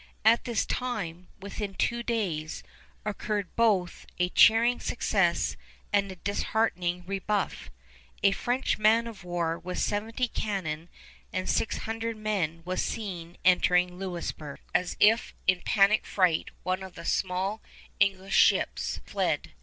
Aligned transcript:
At 0.25 0.45
this 0.45 0.65
time, 0.65 1.27
within 1.39 1.75
two 1.75 2.01
days, 2.01 2.63
occurred 3.05 3.55
both 3.55 4.07
a 4.17 4.29
cheering 4.29 4.79
success 4.79 5.55
and 5.93 6.11
a 6.11 6.15
disheartening 6.15 7.03
rebuff. 7.05 7.69
A 8.23 8.31
French 8.31 8.79
man 8.79 9.05
of 9.05 9.23
war 9.23 9.59
with 9.59 9.77
seventy 9.77 10.27
cannon 10.27 10.89
and 11.31 11.47
six 11.47 11.77
hundred 11.85 12.17
men 12.17 12.63
was 12.65 12.81
seen 12.81 13.37
entering 13.45 13.99
Louisburg. 13.99 14.59
As 14.73 14.97
if 14.99 15.35
in 15.45 15.61
panic 15.61 16.07
fright, 16.07 16.49
one 16.63 16.81
of 16.81 16.95
the 16.95 17.05
small 17.05 17.61
English 17.99 18.33
ships 18.35 19.01
fled. 19.05 19.51